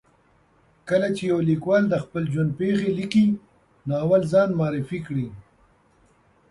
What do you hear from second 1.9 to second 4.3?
خپل ژوند پېښې لیکي، نو اول